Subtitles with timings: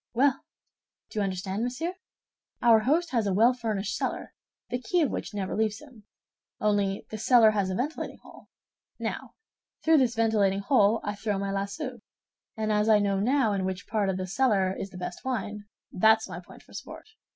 [0.15, 0.39] Well,
[1.11, 1.93] do you understand, monsieur?
[2.59, 4.33] Our host has a well furnished cellar
[4.71, 6.05] the key of which never leaves him;
[6.59, 8.47] only this cellar has a ventilating hole.
[8.97, 9.35] Now
[9.83, 11.99] through this ventilating hole I throw my lasso,
[12.57, 15.65] and as I now know in which part of the cellar is the best wine,
[15.91, 17.05] that's my point for sport.